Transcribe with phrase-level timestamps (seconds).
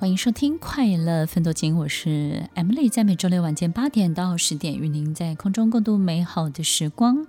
[0.00, 7.26] 欢迎收听《快乐奋斗经》，我是 Emily，在每周六晚间八点到十点，与您在空中共度美好的时光。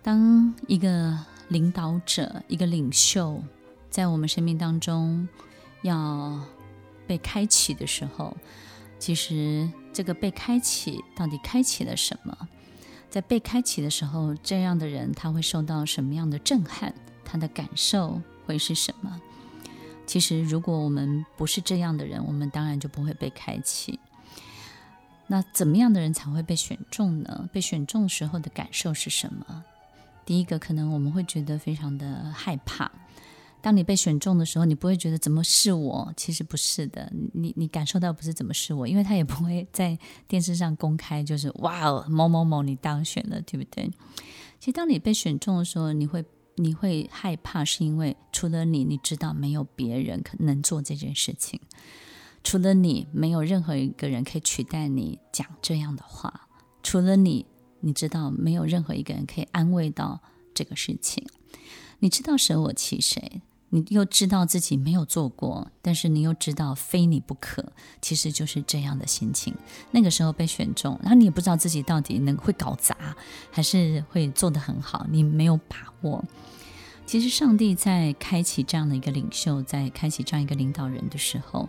[0.00, 1.18] 当一个
[1.48, 3.44] 领导者、一个领袖，
[3.90, 5.28] 在我们生命当中
[5.82, 6.40] 要
[7.06, 8.34] 被开启的时候，
[8.98, 12.48] 其实这个被开启到底开启了什么？
[13.10, 16.94] 在被开启的时候，这样的人他会受到什么样的震撼？
[17.26, 19.20] 他的感受会是什么？
[20.10, 23.96] 其实，如果我们不是这样的人，我们当然就不会被开启。
[25.28, 27.48] 那怎么样的人才会被选中呢？
[27.52, 29.64] 被选中时候的感受是什么？
[30.26, 32.90] 第一个，可能我们会觉得非常的害怕。
[33.62, 36.12] 当你被选中的时候，你不会觉得怎么是我？
[36.16, 39.96] 其实不是的，你你感受到不是怎么是我，因为他也不会 在
[40.26, 43.88] 电视上公开，就是哇哦，某某某你当选了，对不对？
[44.58, 46.24] 其实当你被选中的时候，你会。
[46.62, 51.58] 你会害怕，是因为除了你，你知道没有别人可能做这件事情。
[52.44, 56.48] 除了你，没有任何一个人可以取代你讲这样的话。
[56.82, 57.46] 除了你，
[57.80, 60.20] 你知道没有任何一个人可以安慰到
[60.54, 61.26] 这个事情。
[62.00, 63.42] 你知道舍我其谁？
[63.72, 67.72] 你又知道自己没有做过，但是你又知道非你不可，
[68.02, 69.54] 其实就是这样的心情。
[69.92, 72.96] 那个时候被选中，然后你也不知道自己到底能会搞砸，
[73.50, 76.24] 还是会做得很好，你没有把握。
[77.06, 81.68] 其实上帝在开启这样的一个领袖，在开启这样一个领导人的时候，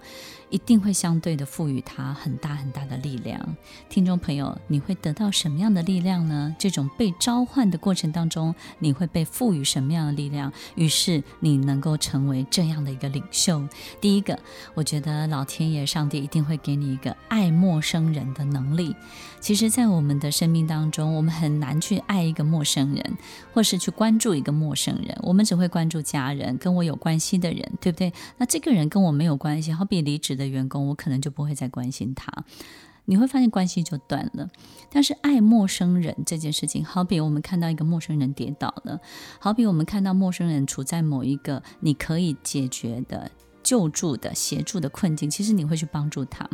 [0.52, 3.56] 一定会相对的赋予他很大很大的力量。
[3.90, 6.56] 听众朋友，你会得到什么样的力量呢？
[6.59, 10.54] 这种被召唤的过程当中，你会被赋予什么样的力量？
[10.76, 13.68] 于是你能够成为这样的一个领袖。
[14.00, 14.38] 第一个，
[14.76, 18.96] 我觉得老天爷上帝一定会给你一个爱陌生人的能力。
[19.40, 23.18] 其实，在我们的生命当中，我们很难去爱一个陌生人，
[23.54, 25.18] 或是去关注一个陌生人。
[25.32, 28.12] 我们只会关注家人，跟我有关系的人，对不对？
[28.38, 32.30] 那这个人跟我没有关系，好比离职的员工，我可能就不会再关心他。
[33.06, 34.50] 你会发现关系就断了。
[34.92, 39.00] 但是爱陌生人这件事情，好比我们看到一个陌生人跌倒了，
[39.40, 43.31] 好比我们看到陌生人处在某一个你可以解决的、
[43.63, 46.50] 救助的、协助的困境，其实你会去帮助他。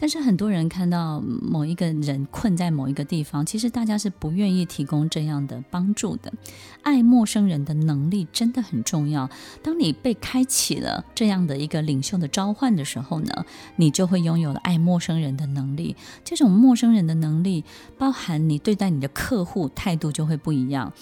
[0.00, 6.32] 但是很多人看到某一个人困在某一个地方，其实大家是不愿意提供这样的帮助的。
[6.80, 9.28] 爱陌生人的能力真的很重要。
[9.62, 13.44] 当你被开启了这样的一个领袖的召唤的时候呢，
[13.76, 15.94] 你就会拥有了爱陌生人的能力。
[16.24, 17.62] 这种陌生人的能力，
[17.98, 20.94] 包含你对待你的客户态度就会不一样。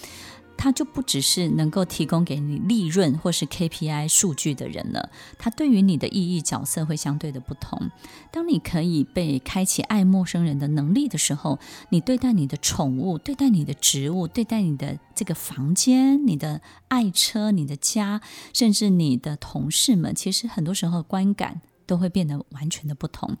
[0.61, 7.89] 他就不只是能够提供给你利润或是 KPI 数据的人了，他对于你的意义角色会相对的不同。
[8.29, 11.59] 当你可以被开启爱陌生人的能力的时候，
[11.91, 16.59] 你对待你的宠物、对待你的植物、对待你的这个房间、你的
[16.89, 18.19] 爱车、你的家，
[18.53, 23.37] 甚至你的同事们，其实很多时候观感都会变得完全的不同。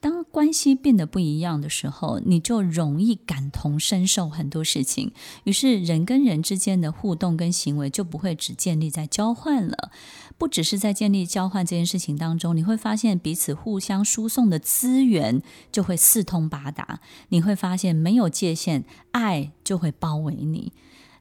[0.00, 5.12] 当关系变得不一样的时候，你就容易感同身受很多事情。
[5.44, 9.90] 于是，人跟人之间的互动跟行为就不会只建立在交换了。
[10.38, 15.42] 不只是在建立交换这件事情当中，你会发现彼此互相输送的资源
[15.72, 17.00] 就会四通八达。
[17.30, 20.72] 你会发现没有界限，爱就会包围你。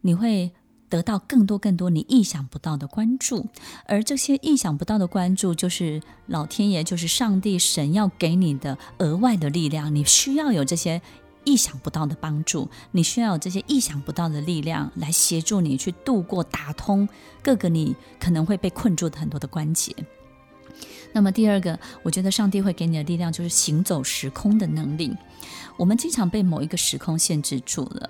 [0.01, 0.51] 你会。
[0.95, 3.47] 得到更多更多你意想不到的关注，
[3.85, 9.93] 而这些意想不到的关注，就是老天爷，就是上帝神要给你的额外的力量。
[9.93, 11.01] 你需要有这些
[11.43, 17.09] 意想不到的帮助，你需要有这些意想不到的力量来协助你去度过、打通
[17.43, 19.93] 各个你可能会被困住的很多的关节。
[21.11, 25.13] 那么第二个，我觉得上帝会给你的力量就是行走时空的能力。
[25.75, 28.09] 我们经常被某一个时空限制住了。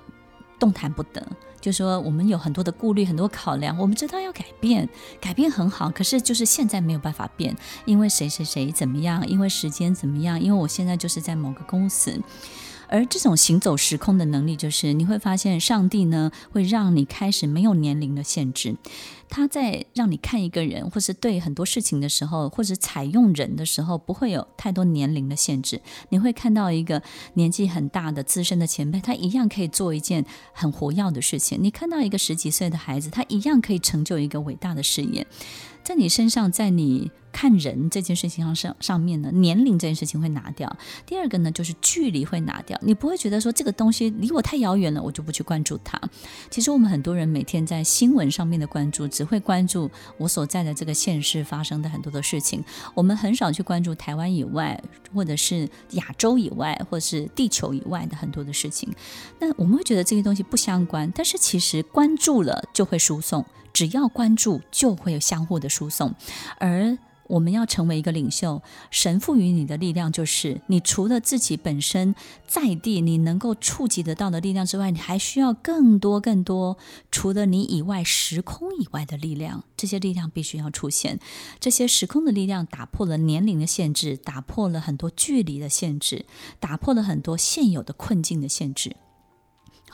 [0.59, 1.25] 动弹不得，
[1.59, 3.77] 就说我们有很多的顾虑，很多考量。
[3.77, 4.87] 我们知道要改变，
[5.19, 7.55] 改变很好，可是就是现在没有办法变，
[7.85, 12.21] 因为谁谁谁怎么样，因为时间怎么样，因为我现在就是在某个公司。
[12.87, 18.75] 而这种行走时空的能力，就是你会发现，上帝呢会让你开始没有年龄的限制。
[19.27, 25.81] 他在让你看一个人，或是对很多事情的时候，或者采用人的时候，不会有太多年龄的限制。
[26.09, 27.01] 你会看到一个
[27.33, 30.23] 年纪很大的资深的前辈，他一样可以做一件
[30.53, 31.57] 很活跃的事情。
[31.61, 35.25] 你看到一个十几岁的孩子，他一样可以成就一个伟大的事业。
[35.85, 40.75] 在你身上，在你看人这件事情上上上面呢，年龄这件事情会拿掉。
[41.05, 42.75] 第二个呢，就是距离会拿掉。
[42.81, 46.01] 你不会觉得说这个东西离我太遥远了，我就不去关注它。
[46.49, 49.87] 其实我们很多人每天在新闻上面的关注，只会关注
[50.17, 52.63] 我所在的这个县市发生的很多的事情。
[52.95, 54.81] 我们很少去关注台湾以外，
[55.13, 58.91] 或者是亚洲以外，或者是地球以外的很多的事情。
[59.39, 63.45] 那我们会觉得这些东西不相关，但是其实关注了就会输送。
[63.75, 66.15] 只要关注，就会有相互的输送，
[66.59, 72.15] 而我们要成为一个领袖，神赋予你的力量就是，你除了自己本身
[72.47, 76.77] 在地你能够触及得到的力量之外，你还需要更多更多
[77.11, 79.63] 除了你以外时空以外的力量。
[79.75, 81.19] 这些力量必须要出现，
[81.59, 86.25] 这些时空的力量打破了年龄的限制，打破了很多距离的限制，
[86.61, 88.95] 打破了很多现有的困境的限制。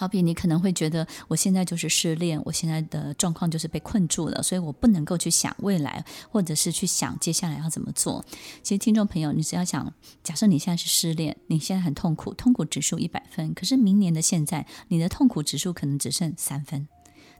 [0.02, 8.26] 好比你可能会觉得，我现在就是失恋，我现在的状况就是被困住了，所以我不能够去想未来，或者是去想接下来要怎么做。
[8.64, 9.94] 其实，听众朋友，你只要想，
[10.24, 16.88] 假设你现在是失恋，你现在很痛苦，痛苦指数一百分，可是明年的现在，你的痛苦指数可能只剩三分。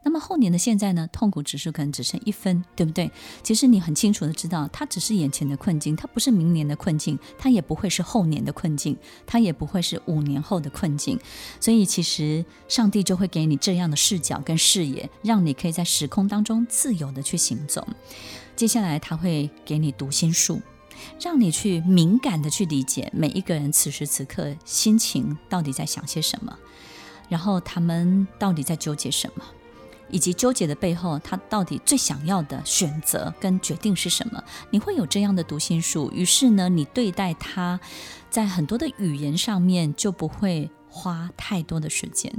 [0.04, 1.08] 那么后年的现在呢？
[1.12, 3.12] 痛苦指数可能只剩一分，对不对？
[3.44, 11.20] 其实你很清楚的知道，它只是眼前的困境，它不是明年的困境，它也不会是后年的困境，它也不会是五年后的困境。
[11.60, 17.88] 所以其实上帝就会给你这样的视角跟视野，让你可以在时空当中自由的去行走。
[18.56, 20.60] 接下来他会给你读心术，
[21.22, 26.58] 让你去敏感的去理解每一个人此时此刻心情到底在想些什么，
[27.30, 29.44] 然后他们到底在纠结什么。
[30.12, 34.44] 以及纠结的背后，他到底最想要的选择跟决定是什么？
[34.70, 37.80] 你会有这样的读心术，于是呢，你对待他，
[38.30, 42.32] 在很多的语言上面就不会花太多的时间，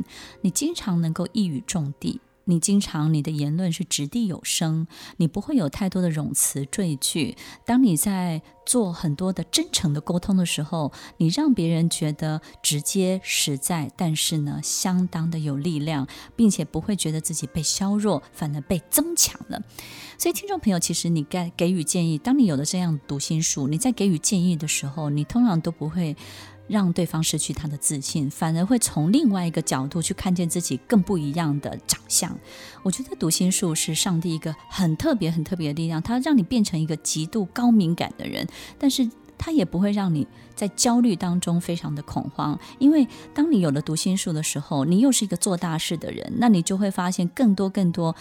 [0.42, 2.20] 你经常能够一语中的。
[2.44, 4.86] 你经常你的言论是掷地有声，
[5.16, 7.36] 你不会有太多的冗词赘句。
[7.64, 16.06] 当你在做很多的真诚的沟通的时候，你让别人觉得直接实在，但是呢，相当的有力量，
[16.36, 19.62] 并且不会觉得自己被削弱，反而被增强了。
[20.18, 26.16] 所以，听众朋友，其实你该给予建议，当你有了这样读心术，你在给予建议的时候，你通常都不会。
[26.68, 32.38] 让对方失去他的自信，反而会从另外一个角度去看见自己更不一样的长相。
[32.82, 38.46] 我觉得读心术是上帝一个很特别、很特别的力量，它让你变成一个极度高敏感的人，
[38.78, 42.58] 但是它也不会让你在焦虑当中非常的恐慌。
[42.78, 48.14] 因为当你有了读心术的时候，你又是一个做大事的人，那你就会发现更多、更多。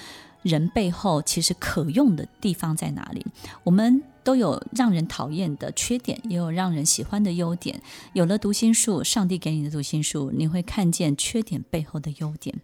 [0.44, 3.24] 人背后其实可用的地方在哪里？
[3.64, 7.82] 我们都有让人讨厌的缺点，也有让人喜欢的优点。
[8.14, 12.62] 有了读心术，上帝给你的读心术，你会看见缺点背后的优点，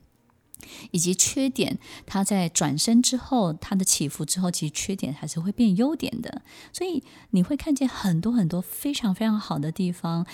[0.91, 6.41] 以及缺点它在转身之后，它的起伏之后，其实缺点还是会变优点的。
[6.71, 10.25] 所以你会看见很多很多非常非常好的地方。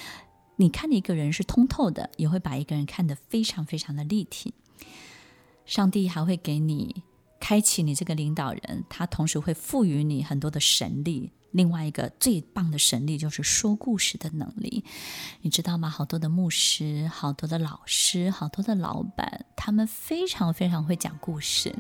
[0.58, 4.54] 你看一个人是通透的，也会把一个人看得非常非常的立体。
[5.66, 7.04] 上帝还会给你。
[7.44, 11.34] 开启你这个领导人，他同时会赋予你很多的神力。
[11.52, 14.86] 另外一个最棒的神力就是说故事的能力，
[15.42, 15.90] 你知道吗？
[15.90, 21.76] 好多的牧师、好多的老师、好多的老板，他们非常非常会讲故事。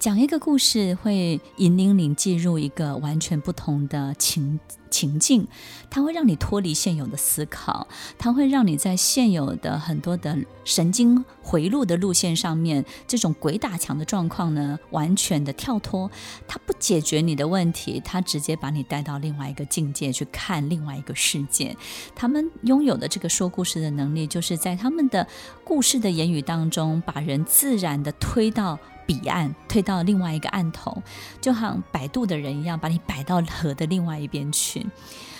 [0.00, 5.46] 讲一个故事会引领你进入一个完全不同的情情境，
[5.88, 7.86] 它会让你脱离现有的思考，
[8.18, 16.10] 它会让你在现有的很多的神经回路的路线上面，这种鬼打墙的状况呢，完全的跳脱。
[16.46, 21.76] 它不解决你的问题，它直接把你带到另外一个境界去看另外一个世界。
[22.14, 25.26] 他们拥有的这个说故事的能力，就是在他们的
[25.64, 28.78] 故事的言语当中，把人自然的推到。
[29.08, 31.02] 彼岸推到另外一个岸头，
[31.40, 34.77] 就像摆渡的人一样，把你摆到河的另外一边去。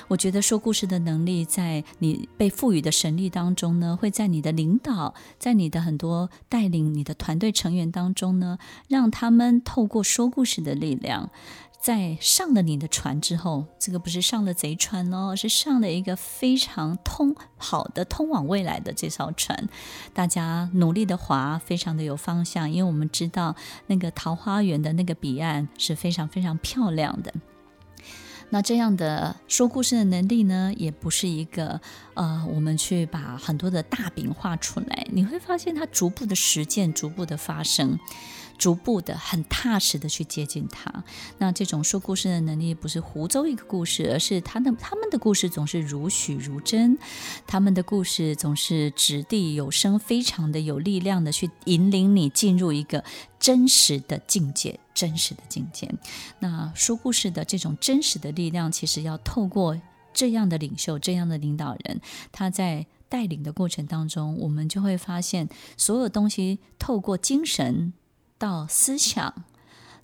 [0.09, 11.31] 我觉得说故事的能力，在你被赋予的神力当中呢，会在你的领导，在你的很多带领你的团队成员当中呢，让他们透过说故事的力量。
[11.81, 19.69] 在上了你的船之后，这个不是上了贼船哦，是上了一个非常通好的通往未来的这艘船。
[20.13, 23.55] 大家努力的划，非常的有方向，因为我们知道
[23.87, 27.33] 那个桃花源的那个彼岸是非常非常漂亮的。
[28.51, 31.81] 那这样的说故事的能力呢，也不是一个
[32.15, 37.99] 呃，我们去把很多的大饼画出来，你会发现它逐步的实践，逐步的发生。
[38.59, 41.05] 逐步的、很踏实的去接近他。
[41.39, 46.99] 那这种说故事的能力，不是胡诌一个故事，而是他的他们的故事总是如许如真，
[47.47, 53.05] 他们的故事总是掷地有声，非常的有力量的去引领你进入一个
[53.39, 55.89] 真实的境界，真实的境界。
[56.41, 59.81] 那说故事的这种真实的力量，其实要透过
[60.13, 62.01] 这样的领袖、这样的领导人，
[62.33, 67.93] 他在带领的过程当中，我们就会发现，所有东西透过精神。
[68.39, 69.45] 到思想，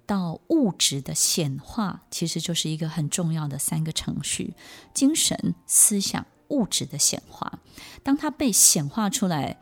[0.04, 4.54] 到物质的显化，其实就是一个很重要的三个程序：
[4.92, 7.60] 精神、思想、物质的显化。
[8.02, 9.60] 当它被显化出来，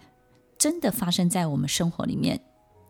[0.58, 2.42] 真的发生在我们生活里面，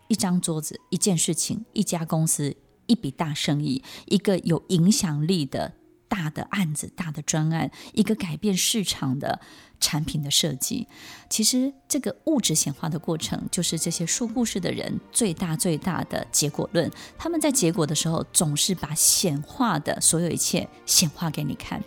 [0.08, 5.74] 一张桌子、一件事情、一家公司、一笔大生意、一个有影响力的
[6.12, 9.40] 大的案子、大的专案，一个改变市场的
[9.80, 10.86] 产品的设计。
[11.30, 16.90] 其实这个物质显化的过程，就是这些说故事的人最大最大的结果论。
[17.16, 21.82] 他们在结果的时候，总是把显化的所有一切显化给你看。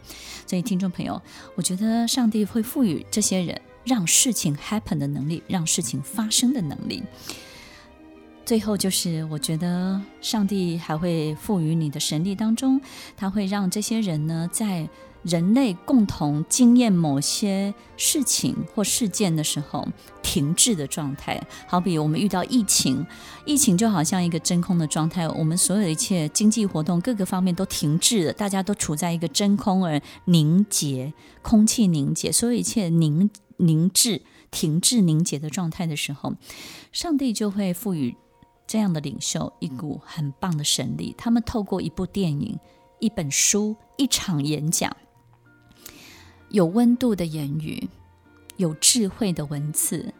[0.47, 1.21] 所以，听众朋友，
[1.53, 7.03] 我觉得上帝会赋予这些人让事情 happen 的能力，让事情发生的能力。
[8.45, 12.79] 最后就是，我觉得上帝还会赋予你的神力当中，
[13.17, 14.87] 他会让这些人呢，在
[15.23, 19.87] 人类共同经验某些事情或事件的时候
[20.21, 21.41] 停滞的状态。
[21.65, 23.03] 好比我们遇到疫情，
[23.47, 31.11] 疫情就好像一个真空的状态，我们所有一切经济活动各个方面都停滞了，大家都处在一个真空而凝结，
[31.41, 34.21] 空气凝结，所有一切凝凝滞、
[34.51, 36.35] 停滞、凝结的状态的时候，
[36.91, 38.15] 上帝就会赋予。
[38.67, 41.13] 这样的领袖，一股很棒的神力。
[41.17, 42.59] 他们透过一部电影、
[42.99, 44.95] 一本书、一场演讲，
[46.49, 47.87] 有温度的言语，
[48.57, 50.13] 有智慧的文字，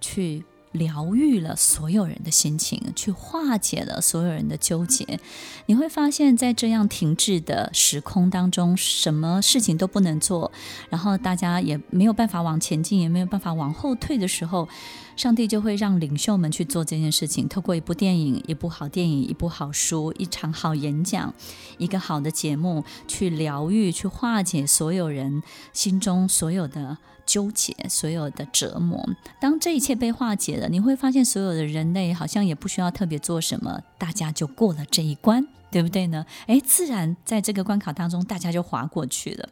[0.00, 0.44] 去
[0.74, 5.18] 疗愈了所有人的心情，去化解了所有人的纠结。
[5.66, 10.52] 你会发现在这样停滞的时空当中，什么事情都不能做，
[10.90, 14.68] 然后大家也没有办法往前进，也没有办法往后退的时候。
[15.16, 21.32] 上帝就会让领袖们去做这件事情，透过一部电影、一部好电影、一部好书、一场好演讲、
[21.78, 25.40] 一个好的节目，去疗愈、去化解所有人
[25.72, 29.08] 心中所有的纠结、所有的折磨。
[29.40, 36.26] 当这一切被化解了，你会发现所有的人类好像也不需要特别做什么，大家就过了这一关，对不对呢？
[36.46, 39.48] 诶，自然在这个关卡当中，大家就滑过去了。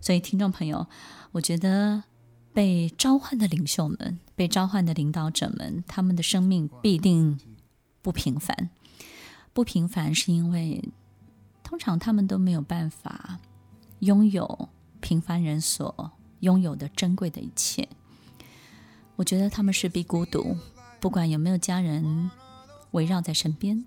[0.00, 0.86] 所以，听众朋友，
[1.32, 2.04] 我觉得。
[2.52, 7.38] 被召唤的领袖们，被召唤的领导者们，他们的生命必定
[8.02, 8.70] 不平凡。
[9.52, 10.82] 不平凡是因为，
[11.62, 13.38] 通常他们都没有办法
[14.00, 17.88] 拥有平凡人所拥有的珍贵的一切。
[19.16, 20.56] 我觉得他们势必孤独，
[21.00, 22.30] 不管有没有家人
[22.90, 23.84] 围绕在身边，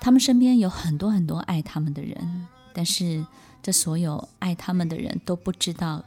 [0.00, 3.26] 他们身边有很多很多爱他们的人，但是
[3.62, 6.04] 这所有爱他们的人都不知道。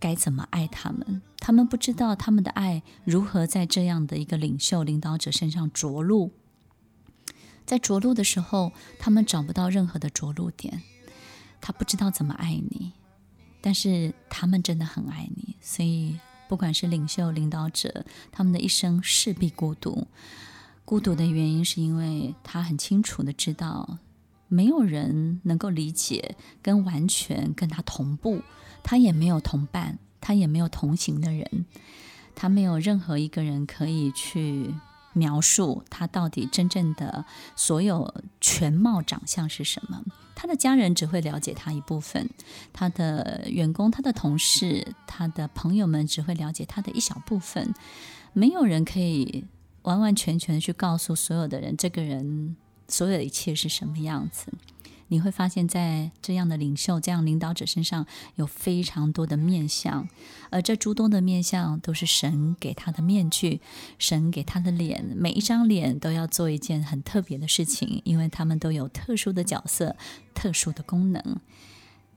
[0.00, 1.22] 该怎么爱他们？
[1.38, 6.32] 他们不知道他们的爱如何在这样的一个领袖、领导者身上着陆。
[7.64, 10.82] 在着陆的时候，他们找不到任何的着陆点。
[11.60, 12.94] 他不知道怎么爱你，
[13.62, 15.56] 但是他们真的很爱你。
[15.62, 20.06] 所以，不管是领袖、领导者，他们的一生势必孤独。
[20.84, 23.98] 孤独的原因是因为他很清楚的知道，
[24.48, 28.42] 没有人能够理解跟完全跟他同步。
[28.82, 31.64] 他也没有同伴，他也没有同行的人，
[32.34, 34.74] 他没有任何一个人可以去
[35.12, 40.02] 描述他到底真正的所有全貌长相是什么。
[40.34, 42.28] 他的家人只会了解他一部分，
[42.72, 47.72] 他的员工、他的同事、他的朋友们只会了解他的一小部分。
[48.32, 49.44] 没有人可以
[49.82, 52.56] 完完全全的去告诉所有的人，这个人
[52.88, 54.52] 所有的一切是什么样子。
[55.12, 60.08] 你会发现在这样的领袖、这样领导者身上有非常多的面相，
[60.48, 63.60] 而这诸多的面相都是神给他的面具，
[63.98, 69.94] 神给他的脸，每一张脸都要做一件很特别的事情，因为他们都有特殊的角色、
[70.34, 71.38] 特殊的功能。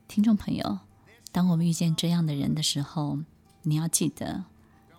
[0.08, 0.80] 听众朋友，
[1.34, 3.20] 当我们遇见这样的人的时候，
[3.64, 4.46] 你要记得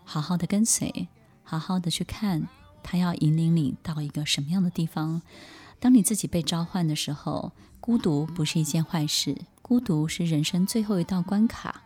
[0.05, 1.09] 好好的跟随，
[1.43, 2.47] 好好的去看
[2.83, 5.23] 他要引领你到一个什么样的地方。
[5.81, 7.53] 当你自己被召唤的时候。
[7.87, 11.85] 孤独不是一件坏事，孤独是人生最后一道关卡。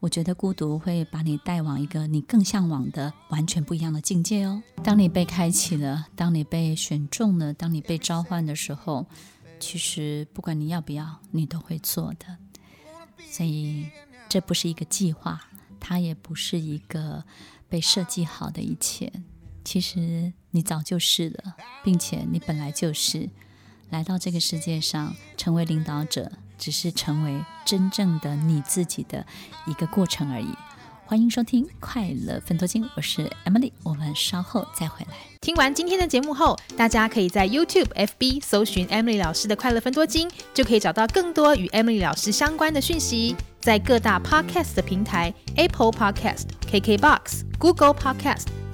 [0.00, 4.62] 我觉得孤独会把你带往一个你更向往的完全不一样的境界哦。
[4.82, 9.04] 当你被开启了，当你被选中了，当你被召唤的时候，
[9.60, 12.38] 其实不管你要不要，你都会做的。
[13.30, 13.90] 所以
[14.30, 17.22] 这不是一个计划，它也不是一个
[17.68, 19.12] 被设计好的一切。
[19.62, 23.28] 其实你早就是了，并且你本来就是。
[23.90, 29.24] 来到这个世界上，成为领导者，只是成为真正的你自己的
[29.66, 30.48] 一个过程而已。
[31.04, 35.14] 欢迎收听《快乐分多金》，我是 Emily，我们稍后再回来。
[35.40, 43.36] 听完今天的节目后，大家可以在 YouTube、FB 搜寻 Emily 老师的《快乐分多金》，就可以找到更多与 Emily 老师相关的讯息。
[43.60, 48.46] 在各大 Podcast 的平台，Apple Podcast、KKBox、Google Podcast、